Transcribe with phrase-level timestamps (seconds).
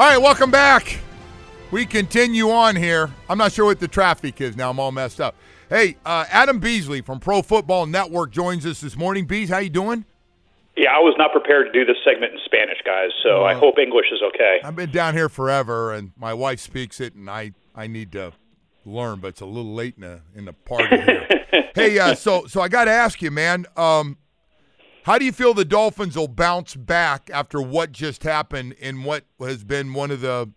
[0.00, 0.98] All right, welcome back.
[1.70, 3.10] We continue on here.
[3.28, 4.70] I'm not sure what the traffic is now.
[4.70, 5.34] I'm all messed up.
[5.68, 9.26] Hey, uh, Adam Beasley from Pro Football Network joins us this morning.
[9.26, 10.06] Bees, how you doing?
[10.74, 13.10] Yeah, I was not prepared to do this segment in Spanish, guys.
[13.22, 14.60] So I hope English is okay.
[14.64, 18.32] I've been down here forever, and my wife speaks it, and I, I need to
[18.86, 21.28] learn, but it's a little late in the in the party here.
[21.74, 23.66] hey, uh, so so I got to ask you, man.
[23.76, 24.16] Um,
[25.04, 29.24] how do you feel the Dolphins will bounce back after what just happened in what
[29.40, 30.50] has been one of the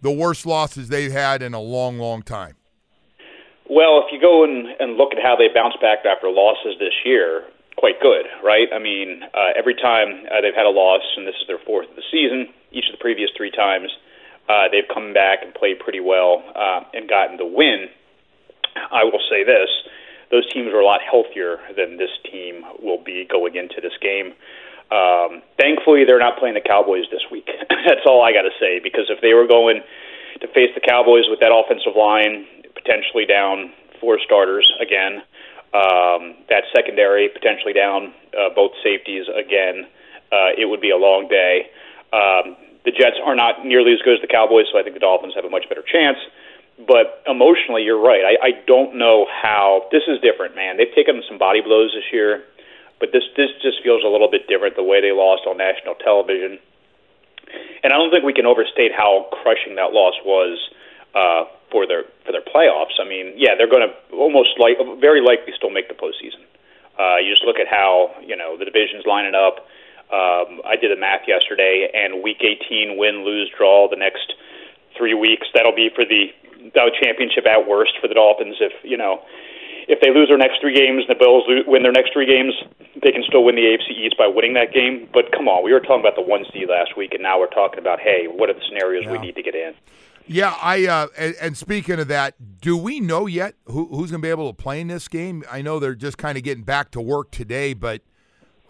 [0.00, 2.56] the worst losses they've had in a long, long time?
[3.70, 6.92] Well, if you go and, and look at how they bounced back after losses this
[7.04, 7.44] year,
[7.76, 8.66] quite good, right?
[8.74, 11.88] I mean, uh, every time uh, they've had a loss, and this is their fourth
[11.88, 13.94] of the season, each of the previous three times,
[14.48, 17.86] uh, they've come back and played pretty well uh, and gotten the win.
[18.74, 19.70] I will say this
[20.32, 24.32] those teams are a lot healthier than this team will be going into this game.
[24.88, 27.48] Um, thankfully, they're not playing the Cowboys this week.
[27.68, 28.80] That's all I got to say.
[28.80, 29.84] Because if they were going
[30.40, 35.20] to face the Cowboys with that offensive line potentially down four starters again,
[35.76, 39.84] um, that secondary potentially down uh, both safeties again,
[40.32, 41.68] uh, it would be a long day.
[42.12, 45.00] Um, the Jets are not nearly as good as the Cowboys, so I think the
[45.00, 46.18] Dolphins have a much better chance.
[46.78, 48.24] But emotionally, you're right.
[48.24, 50.76] I, I don't know how this is different, man.
[50.76, 52.42] They've taken some body blows this year,
[52.98, 55.94] but this this just feels a little bit different the way they lost on national
[55.96, 56.58] television.
[57.84, 60.56] And I don't think we can overstate how crushing that loss was
[61.14, 62.96] uh, for their for their playoffs.
[63.00, 66.40] I mean, yeah, they're going to almost like very likely still make the postseason.
[66.98, 69.68] Uh, you just look at how you know the divisions lining up.
[70.12, 73.88] Um, I did the math yesterday, and Week 18, win, lose, draw.
[73.88, 74.34] The next
[74.96, 76.32] three weeks, that'll be for the
[77.02, 78.56] championship at worst for the Dolphins.
[78.60, 79.22] If you know,
[79.88, 82.54] if they lose their next three games, and the Bills win their next three games,
[83.02, 85.08] they can still win the AFC East by winning that game.
[85.12, 87.50] But come on, we were talking about the one seed last week, and now we're
[87.50, 89.12] talking about hey, what are the scenarios yeah.
[89.12, 89.74] we need to get in?
[90.26, 94.22] Yeah, I uh, and, and, speaking of that, do we know yet who, who's going
[94.22, 95.42] to be able to play in this game?
[95.50, 98.02] I know they're just kind of getting back to work today, but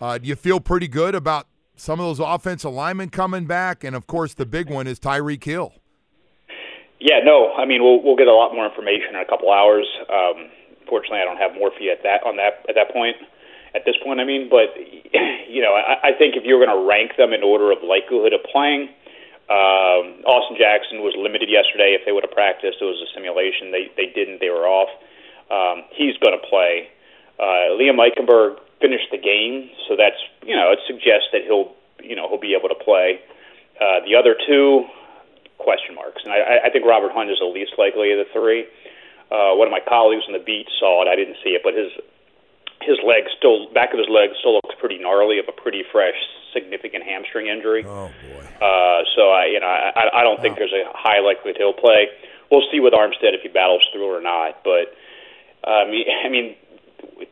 [0.00, 3.84] uh, do you feel pretty good about some of those offensive linemen coming back?
[3.84, 5.75] And of course, the big one is Tyreek Hill.
[7.03, 7.51] Yeah, no.
[7.59, 9.91] I mean, we'll we'll get a lot more information in a couple hours.
[10.07, 10.55] Um,
[10.87, 13.19] fortunately, I don't have more for you at that on that at that point.
[13.75, 14.71] At this point, I mean, but
[15.51, 17.83] you know, I, I think if you were going to rank them in order of
[17.83, 18.95] likelihood of playing,
[19.51, 21.99] um, Austin Jackson was limited yesterday.
[21.99, 23.75] If they would have practiced, it was a simulation.
[23.75, 24.39] They they didn't.
[24.39, 24.95] They were off.
[25.51, 26.87] Um, he's going to play.
[27.34, 32.15] Uh, Liam Eichenberg finished the game, so that's you know it suggests that he'll you
[32.15, 33.19] know he'll be able to play.
[33.83, 34.87] Uh, the other two,
[35.62, 36.23] question marks.
[36.27, 38.67] And I, I think Robert Hunt is the least likely of the three.
[39.33, 41.09] Uh, one of my colleagues on the beat saw it.
[41.09, 41.89] I didn't see it, but his
[42.84, 46.19] his leg still back of his leg still looks pretty gnarly of a pretty fresh,
[46.53, 47.87] significant hamstring injury.
[47.87, 48.45] Oh boy.
[48.61, 52.12] Uh, so I you know I, I don't think there's a high likelihood he'll play.
[52.51, 54.60] We'll see with Armstead if he battles through or not.
[54.65, 54.92] But
[55.65, 55.89] um,
[56.27, 56.57] I mean,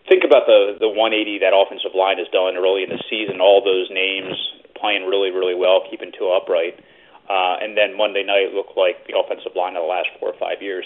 [0.08, 3.40] think about the the 180 that offensive line has done early in the season.
[3.40, 4.32] All those names
[4.78, 6.80] playing really really well, keeping Tua upright.
[7.30, 10.38] Uh, and then Monday night looked like the offensive line of the last four or
[10.40, 10.84] five years.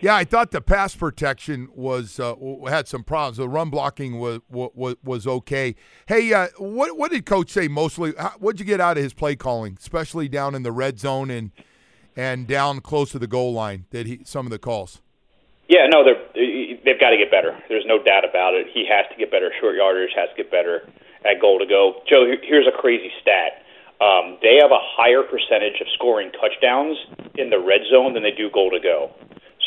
[0.00, 2.34] Yeah, I thought the pass protection was uh,
[2.66, 3.36] had some problems.
[3.36, 5.76] The run blocking was was, was okay.
[6.06, 8.12] Hey, uh, what what did coach say mostly?
[8.38, 11.30] What did you get out of his play calling, especially down in the red zone
[11.30, 11.50] and
[12.16, 13.84] and down close to the goal line?
[13.90, 15.02] Did he some of the calls?
[15.68, 16.18] Yeah, no, they're,
[16.82, 17.56] they've got to get better.
[17.68, 18.68] There's no doubt about it.
[18.72, 19.52] He has to get better.
[19.60, 20.88] Short yardage has to get better
[21.24, 22.00] at goal to go.
[22.10, 23.62] Joe, here's a crazy stat
[24.00, 26.96] um, they have a higher percentage of scoring touchdowns
[27.36, 29.12] in the red zone than they do goal to go.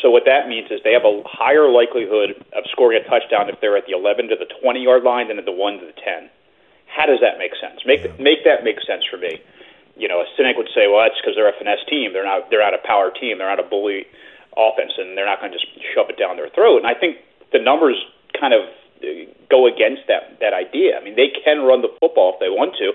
[0.02, 3.56] So what that means is they have a higher likelihood of scoring a touchdown if
[3.62, 5.96] they're at the 11 to the 20 yard line than at the 1 to the
[5.96, 6.28] 10.
[6.90, 7.80] How does that make sense?
[7.86, 9.40] Make make that make sense for me.
[9.96, 12.12] You know, a cynic would say, well, that's because they're a finesse team.
[12.12, 13.38] They're not they're not a power team.
[13.38, 14.06] They're not a bully
[14.54, 16.78] offense, and they're not going to just shove it down their throat.
[16.78, 17.18] And I think
[17.50, 17.98] the numbers
[18.38, 18.68] kind of
[19.50, 20.94] go against that that idea.
[20.98, 22.94] I mean, they can run the football if they want to.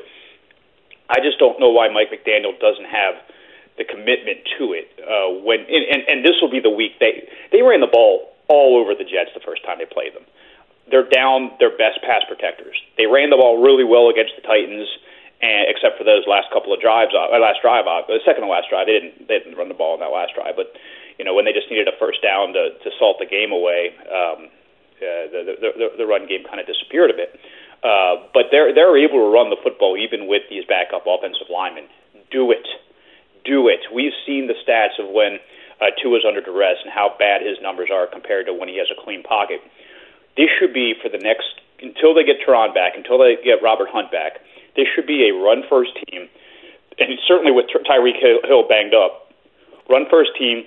[1.09, 3.17] I just don't know why Mike McDaniel doesn't have
[3.79, 4.91] the commitment to it.
[4.99, 8.35] Uh, when and, and, and this will be the week they they ran the ball
[8.51, 10.27] all over the Jets the first time they played them.
[10.91, 12.75] They're down their best pass protectors.
[12.97, 14.89] They ran the ball really well against the Titans,
[15.39, 18.51] and except for those last couple of drives, uh, last drive, uh, the second to
[18.51, 20.59] last drive, they didn't they didn't run the ball in that last drive.
[20.59, 20.75] But
[21.15, 23.95] you know when they just needed a first down to to salt the game away,
[24.11, 24.51] um,
[24.99, 27.38] uh, the, the the the run game kind of disappeared a bit.
[27.83, 31.85] Uh, but they're they're able to run the football even with these backup offensive linemen.
[32.31, 32.67] Do it
[33.45, 33.79] do it.
[33.93, 35.39] We've seen the stats of when
[35.81, 38.87] uh, Tua's under duress and how bad his numbers are compared to when he has
[38.91, 39.61] a clean pocket.
[40.35, 43.89] This should be for the next until they get Terron back, until they get Robert
[43.89, 44.43] Hunt back.
[44.75, 46.27] This should be a run first team,
[46.99, 49.31] and certainly with Tyreek Hill banged up,
[49.89, 50.63] run first team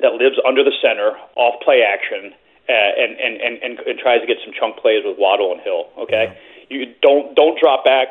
[0.00, 2.32] that lives under the center, off play action,
[2.68, 5.60] uh, and, and, and, and, and tries to get some chunk plays with Waddle and
[5.60, 5.88] Hill.
[6.04, 6.68] Okay, yeah.
[6.68, 8.08] you don't don't drop back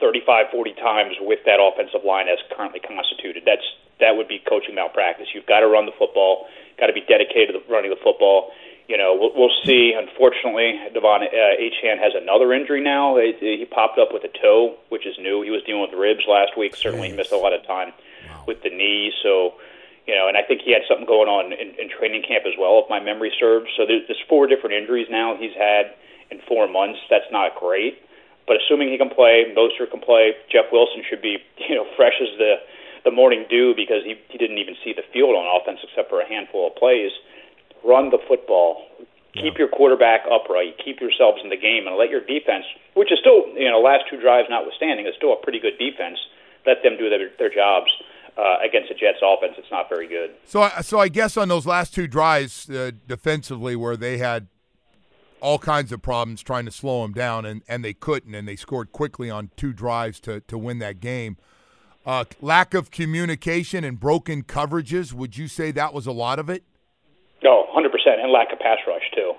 [0.00, 3.44] 35, 40 times with that offensive line as currently constituted.
[3.44, 3.64] That's
[4.00, 5.28] that would be coaching malpractice.
[5.34, 6.48] You've got to run the football,
[6.80, 8.50] got to be dedicated to running the football.
[8.88, 9.94] You know, we'll, we'll see.
[9.94, 13.16] Unfortunately, De'Von uh, Achane has another injury now.
[13.18, 15.42] He, he popped up with a toe, which is new.
[15.42, 16.74] He was dealing with ribs last week.
[16.74, 17.92] Certainly, he missed a lot of time
[18.28, 18.44] wow.
[18.48, 19.12] with the knee.
[19.22, 19.54] So,
[20.06, 22.56] you know, and I think he had something going on in, in training camp as
[22.58, 23.68] well, if my memory serves.
[23.76, 25.94] So there's, there's four different injuries now he's had
[26.30, 26.98] in four months.
[27.10, 28.00] That's not great.
[28.50, 31.38] But assuming he can play, Mostert can play, Jeff Wilson should be
[31.68, 32.58] you know fresh as the
[33.04, 36.20] the morning dew because he he didn't even see the field on offense except for
[36.20, 37.12] a handful of plays.
[37.84, 38.84] Run the football.
[39.32, 40.74] Keep your quarterback upright.
[40.82, 42.66] Keep yourselves in the game, and let your defense,
[42.98, 46.18] which is still you know last two drives notwithstanding, is still a pretty good defense.
[46.66, 47.88] Let them do their their jobs.
[48.40, 50.30] Uh, against the Jets offense, it's not very good.
[50.46, 54.46] So, so I guess on those last two drives uh, defensively, where they had
[55.40, 58.56] all kinds of problems trying to slow them down, and, and they couldn't, and they
[58.56, 61.36] scored quickly on two drives to, to win that game.
[62.06, 66.48] Uh, lack of communication and broken coverages, would you say that was a lot of
[66.48, 66.64] it?
[67.42, 67.88] No, 100%,
[68.22, 69.32] and lack of pass rush, too.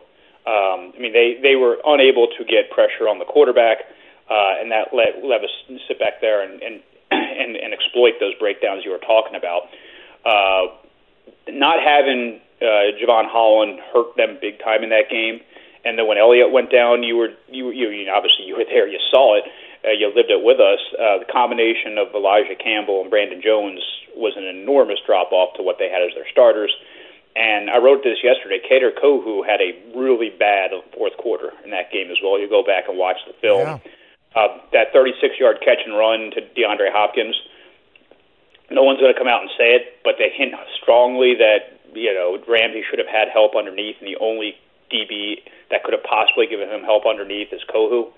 [0.45, 3.77] Um, I mean, they, they were unable to get pressure on the quarterback,
[4.29, 5.49] uh, and that let Levis
[5.87, 6.81] sit back there and, and,
[7.11, 9.69] and, and exploit those breakdowns you were talking about.
[10.25, 10.73] Uh,
[11.49, 15.41] not having uh, Jevon Holland hurt them big time in that game
[15.83, 18.87] and then when Elliott went down, you were you you, you obviously you were there,
[18.87, 19.45] you saw it,
[19.85, 20.79] uh, you lived it with us.
[20.93, 23.81] Uh, the combination of Elijah Campbell and Brandon Jones
[24.15, 26.73] was an enormous drop off to what they had as their starters.
[27.33, 28.59] And I wrote this yesterday.
[28.59, 32.37] Kader Kohou had a really bad fourth quarter in that game as well.
[32.37, 33.79] You go back and watch the film.
[33.79, 33.79] Yeah.
[34.35, 37.35] Uh, that 36 yard catch and run to DeAndre Hopkins.
[38.71, 42.13] No one's going to come out and say it, but they hint strongly that you
[42.13, 44.55] know Ramsey should have had help underneath, and the only
[44.87, 48.11] DB that could have possibly given him help underneath is Kohou.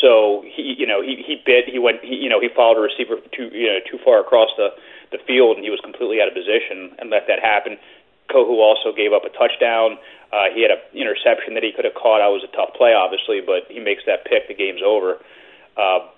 [0.00, 1.68] So he, you know, he he bit.
[1.68, 2.00] He went.
[2.00, 4.72] He, you know, he followed a receiver too, you know, too far across the
[5.12, 7.76] the field, and he was completely out of position and let that happen.
[8.28, 9.96] Kohou also gave up a touchdown.
[10.32, 12.20] Uh, he had an interception that he could have caught.
[12.20, 14.48] That was a tough play, obviously, but he makes that pick.
[14.48, 15.16] The game's over.
[15.78, 16.10] Uh,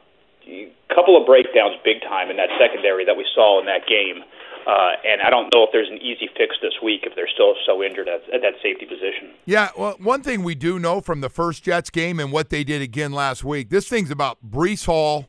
[0.94, 4.24] couple of breakdowns, big time in that secondary that we saw in that game.
[4.66, 7.54] Uh, and I don't know if there's an easy fix this week if they're still
[7.64, 9.30] so injured at, at, that safety position.
[9.46, 12.62] Yeah, well, one thing we do know from the first Jets game and what they
[12.62, 15.26] did again last week, this thing's about Breece Hall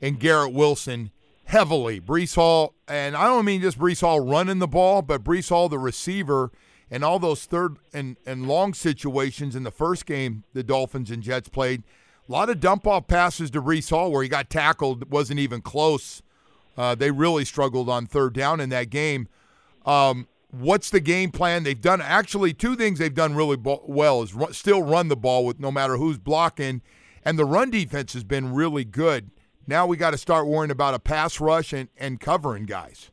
[0.00, 1.12] and Garrett Wilson
[1.44, 2.00] heavily.
[2.00, 5.68] Breece Hall, and I don't mean just Breece Hall running the ball, but Breece Hall,
[5.68, 6.50] the receiver,
[6.90, 11.22] and all those third and, and long situations in the first game the Dolphins and
[11.22, 11.84] Jets played.
[12.28, 15.60] A lot of dump off passes to Breece Hall where he got tackled, wasn't even
[15.60, 16.22] close
[16.76, 19.28] uh, they really struggled on third down in that game.
[19.84, 21.64] Um, what's the game plan?
[21.64, 25.16] They've done actually two things they've done really bo- well is run, still run the
[25.16, 26.82] ball with no matter who's blocking,
[27.24, 29.30] and the run defense has been really good.
[29.66, 33.10] Now we got to start worrying about a pass rush and, and covering guys.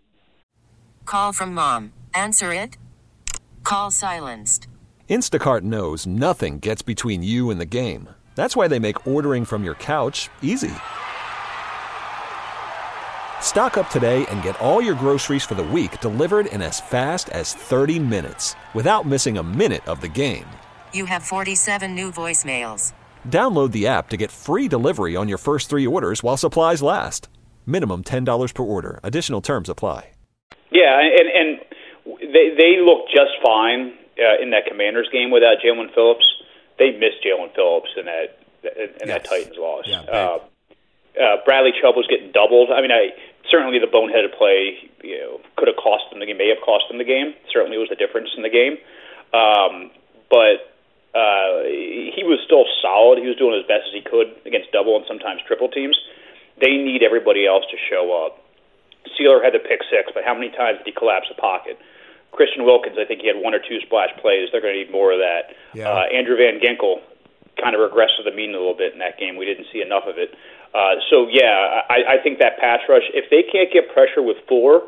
[1.05, 1.93] Call from mom.
[2.13, 2.77] Answer it.
[3.63, 4.67] Call silenced.
[5.09, 8.09] Instacart knows nothing gets between you and the game.
[8.39, 10.71] That's why they make ordering from your couch easy.
[13.41, 17.29] Stock up today and get all your groceries for the week delivered in as fast
[17.31, 20.45] as 30 minutes without missing a minute of the game.
[20.93, 22.93] You have 47 new voicemails.
[23.27, 27.27] Download the app to get free delivery on your first three orders while supplies last.
[27.65, 29.01] Minimum $10 per order.
[29.03, 30.11] Additional terms apply.
[30.71, 31.59] Yeah, and and
[32.05, 36.23] they they look just fine uh, in that Commanders game without Jaelan Phillips.
[36.79, 39.07] They missed Jaelan Phillips in that in Yes.
[39.07, 39.85] that Titans loss.
[39.87, 40.39] Yeah, uh,
[41.19, 42.71] uh, Bradley Chubb was getting doubled.
[42.71, 43.11] I mean, I
[43.51, 46.37] certainly the boneheaded play, you know, could have cost them the game.
[46.37, 47.33] May have cost them the game.
[47.51, 48.77] Certainly was the difference in the game.
[49.33, 49.91] Um,
[50.29, 50.71] but
[51.15, 53.19] uh, he was still solid.
[53.19, 55.97] He was doing as best as he could against double and sometimes triple teams.
[56.61, 58.43] They need everybody else to show up.
[59.15, 61.79] Sieler had the pick six, but how many times did he collapse the pocket?
[62.31, 64.49] Christian Wilkins, I think he had one or two splash plays.
[64.51, 65.55] They're going to need more of that.
[65.73, 65.89] Yeah.
[65.89, 67.01] Uh, Andrew Van Ginkel
[67.61, 69.35] kind of regressed to the mean a little bit in that game.
[69.35, 70.31] We didn't see enough of it.
[70.73, 73.03] Uh, so yeah, I, I think that pass rush.
[73.13, 74.83] If they can't get pressure with four,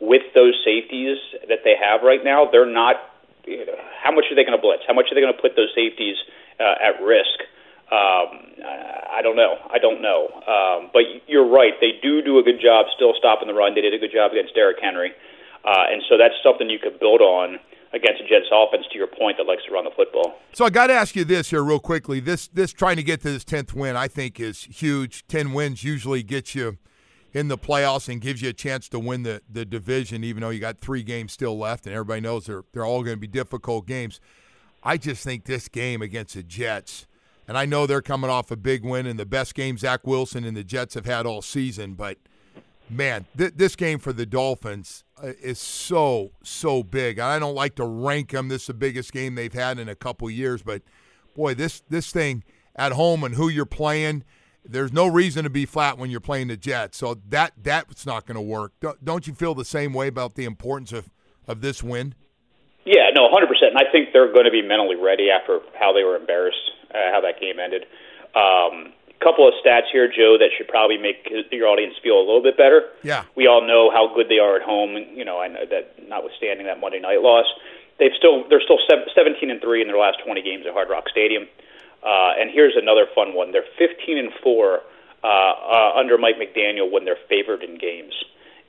[0.00, 1.18] with those safeties
[1.48, 2.96] that they have right now, they're not.
[3.44, 4.86] You know, how much are they going to blitz?
[4.86, 6.14] How much are they going to put those safeties
[6.60, 7.42] uh, at risk?
[7.90, 8.54] Um,
[9.10, 9.58] I don't know.
[9.68, 10.30] I don't know.
[10.46, 11.74] Um, but you're right.
[11.80, 13.74] They do do a good job still stopping the run.
[13.74, 15.14] They did a good job against Derrick Henry, uh,
[15.64, 17.58] Uh, and so that's something you could build on
[17.92, 18.84] against a Jets offense.
[18.90, 20.34] To your point, that likes to run the football.
[20.52, 22.20] So I got to ask you this here real quickly.
[22.20, 25.26] This this trying to get to this tenth win, I think, is huge.
[25.28, 26.78] Ten wins usually gets you
[27.32, 30.50] in the playoffs and gives you a chance to win the, the division, even though
[30.50, 33.26] you got three games still left, and everybody knows they're they're all going to be
[33.26, 34.20] difficult games.
[34.82, 37.06] I just think this game against the Jets,
[37.46, 40.44] and I know they're coming off a big win and the best game Zach Wilson
[40.44, 42.18] and the Jets have had all season, but
[42.90, 47.18] man, th- this game for the Dolphins uh, is so so big.
[47.18, 48.48] I don't like to rank them.
[48.48, 50.82] This is the biggest game they've had in a couple years, but
[51.34, 52.44] boy, this this thing
[52.76, 54.24] at home and who you're playing,
[54.64, 56.98] there's no reason to be flat when you're playing the Jets.
[56.98, 58.72] So that that's not going to work.
[58.80, 61.10] Don't- Don't you feel the same way about the importance of
[61.48, 62.14] of this win?
[62.84, 63.44] Yeah, no, 100%.
[63.68, 66.58] And I think they're going to be mentally ready after how they were embarrassed,
[66.92, 67.84] uh, how that game ended.
[68.34, 72.42] Um, couple of stats here, Joe, that should probably make your audience feel a little
[72.42, 72.90] bit better.
[73.02, 73.24] Yeah.
[73.36, 74.96] We all know how good they are at home.
[74.96, 77.46] and, You know, I know that notwithstanding that Monday night loss,
[77.98, 80.90] they've still they're still sev- 17 and three in their last 20 games at Hard
[80.90, 81.46] Rock Stadium.
[82.02, 84.80] Uh, and here's another fun one: they're 15 and four
[85.22, 88.12] uh, uh, under Mike McDaniel when they're favored in games.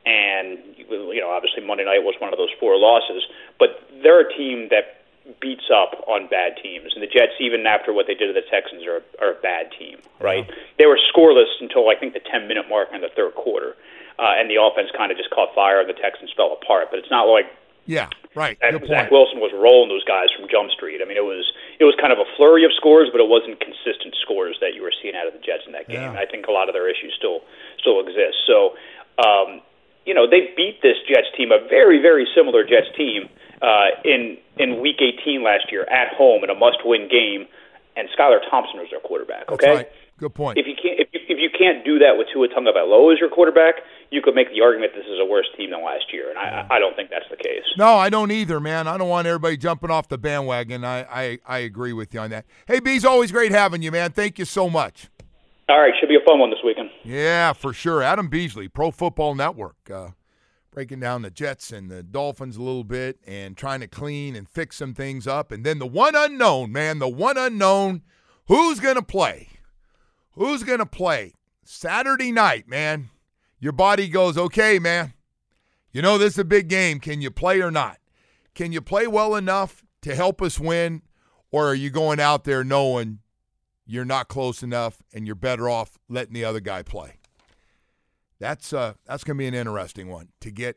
[0.05, 3.23] And you know, obviously Monday night was one of those four losses,
[3.57, 5.02] but they're a team that
[5.39, 6.91] beats up on bad teams.
[6.95, 9.71] And the Jets, even after what they did to the Texans, are, are a bad
[9.77, 10.49] team, right?
[10.77, 13.75] They were scoreless until I think the 10 minute mark in the third quarter,
[14.19, 16.91] uh, and the offense kind of just caught fire, and the Texans fell apart.
[16.91, 17.47] But it's not like
[17.85, 18.57] Yeah, right.
[18.59, 19.11] Zach, Zach.
[19.11, 20.99] Wilson was rolling those guys from Jump Street.
[20.99, 21.47] I mean, it was
[21.79, 24.83] it was kind of a flurry of scores, but it wasn't consistent scores that you
[24.83, 26.13] were seeing out of the Jets in that game.
[26.13, 26.19] Yeah.
[26.19, 27.47] I think a lot of their issues still
[27.79, 28.43] still exist.
[28.43, 28.75] So,
[29.23, 29.63] um,
[30.03, 33.31] you know, they beat this Jets team, a very very similar Jets team,
[33.63, 37.47] uh, in in Week 18 last year at home in a must-win game,
[37.95, 39.47] and Skylar Thompson was their quarterback.
[39.47, 39.75] That's Okay.
[39.75, 39.89] right.
[40.19, 40.59] Good point.
[40.59, 43.29] If you can't, if you, if you can't do that with Tua Tagovailoa as your
[43.29, 43.75] quarterback,
[44.11, 46.67] you could make the argument this is a worse team than last year, and I,
[46.69, 47.63] I don't think that's the case.
[47.77, 48.87] No, I don't either, man.
[48.87, 50.85] I don't want everybody jumping off the bandwagon.
[50.85, 52.45] I, I, I agree with you on that.
[52.67, 54.11] Hey, B's, always great having you, man.
[54.11, 55.09] Thank you so much.
[55.67, 56.91] All right, should be a fun one this weekend.
[57.03, 58.03] Yeah, for sure.
[58.03, 60.09] Adam Beasley, Pro Football Network, uh,
[60.73, 64.49] breaking down the Jets and the Dolphins a little bit and trying to clean and
[64.49, 65.51] fix some things up.
[65.51, 68.01] And then the one unknown, man, the one unknown,
[68.47, 69.49] who's going to play?
[70.31, 71.33] Who's going to play?
[71.63, 73.09] Saturday night, man.
[73.59, 75.13] Your body goes, okay, man.
[75.91, 76.99] You know, this is a big game.
[76.99, 77.99] Can you play or not?
[78.55, 81.03] Can you play well enough to help us win?
[81.51, 83.19] Or are you going out there knowing
[83.85, 87.19] you're not close enough and you're better off letting the other guy play?
[88.43, 90.75] That's uh that's going to be an interesting one to get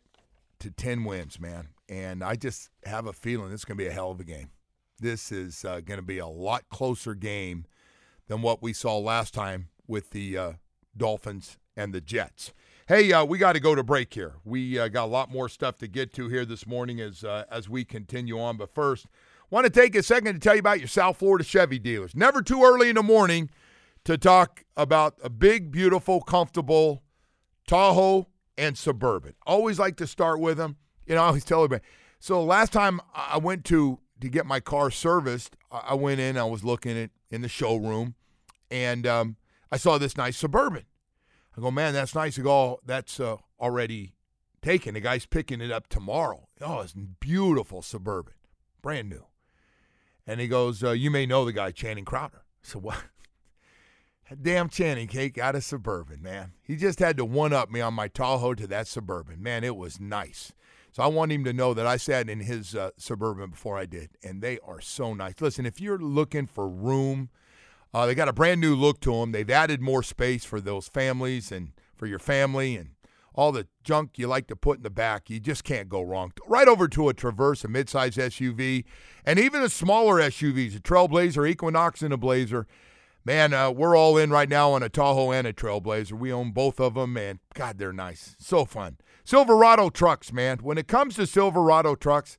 [0.61, 1.71] to 10 wins, man.
[1.89, 4.51] And I just have a feeling is going to be a hell of a game.
[5.01, 7.67] This is uh, going to be a lot closer game
[8.29, 10.53] than what we saw last time with the uh,
[10.97, 12.53] Dolphins and the Jets.
[12.87, 14.35] Hey, uh, we got to go to break here.
[14.45, 17.47] We uh, got a lot more stuff to get to here this morning as uh,
[17.51, 18.59] as we continue on.
[18.59, 19.07] But first,
[19.51, 22.15] want to take a second to tell you about your South Florida Chevy dealers.
[22.15, 23.51] Never too early in the morning
[24.05, 27.03] to talk about a big, beautiful, comfortable
[27.67, 29.35] Tahoe and Suburban.
[29.47, 30.77] Always like to start with them.
[31.07, 31.85] You know, I always tell everybody.
[32.19, 36.39] So last time I went to to get my car serviced, I went in.
[36.39, 38.15] I was looking at in the showroom,
[38.71, 39.37] and um,
[39.71, 40.85] I saw this nice Suburban.
[41.57, 42.39] I go, man, that's nice.
[42.39, 44.15] I go, oh, that's uh, already
[44.63, 44.95] taken.
[44.95, 46.49] The guy's picking it up tomorrow.
[46.61, 48.35] Oh, it's beautiful Suburban,
[48.83, 49.27] brand new.
[50.27, 52.43] And he goes, uh, you may know the guy, Channing Crowder.
[52.63, 53.05] So what?
[54.43, 56.53] Damn Channing Cake got a Suburban, man.
[56.63, 59.41] He just had to one up me on my Tahoe to that Suburban.
[59.41, 60.53] Man, it was nice.
[60.91, 63.87] So I want him to know that I sat in his uh, Suburban before I
[63.87, 65.35] did, and they are so nice.
[65.41, 67.29] Listen, if you're looking for room,
[67.95, 69.31] uh, they got a brand new look to them.
[69.31, 72.91] They've added more space for those families and for your family and
[73.37, 76.33] all the junk you like to put in the back, you just can't go wrong.
[76.47, 78.85] Right over to a Traverse, a midsize SUV,
[79.25, 82.67] and even the smaller SUVs, a Trailblazer, Equinox, and a Blazer.
[83.27, 86.13] Man, uh, we're all in right now on a Tahoe and a Trailblazer.
[86.13, 88.37] We own both of them, and God, they're nice.
[88.39, 88.99] So fun.
[89.25, 90.59] Silverado trucks, man.
[90.59, 92.39] When it comes to Silverado trucks,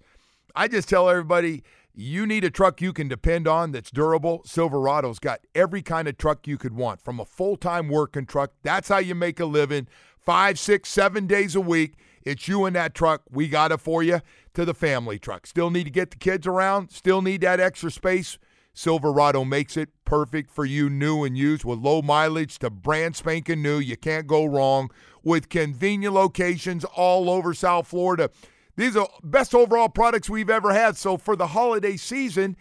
[0.56, 1.62] I just tell everybody
[1.94, 4.44] you need a truck you can depend on that's durable.
[4.46, 8.54] Silverado's got every kind of truck you could want, from a full time working truck.
[8.64, 9.90] That's how you make a living.
[10.18, 11.96] Five, six, seven days a week.
[12.24, 13.24] It's you in that truck.
[13.30, 14.22] We got it for you.
[14.54, 15.48] To the family truck.
[15.48, 16.92] Still need to get the kids around.
[16.92, 18.38] Still need that extra space.
[18.78, 23.64] Silverado makes it perfect for you, new and used, with low mileage to brand spanking
[23.64, 23.80] new.
[23.80, 24.92] You can't go wrong
[25.24, 28.30] with convenient locations all over South Florida.
[28.76, 30.96] These are best overall products we've ever had.
[30.96, 32.56] So for the holiday season,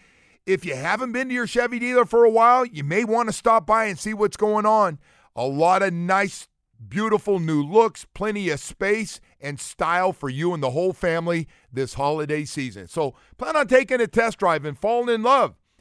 [0.47, 3.33] if you haven't been to your Chevy dealer for a while, you may want to
[3.33, 4.97] stop by and see what's going on.
[5.35, 6.47] A lot of nice,
[6.89, 11.93] beautiful new looks, plenty of space and style for you and the whole family this
[11.93, 12.87] holiday season.
[12.87, 15.53] So plan on taking a test drive and falling in love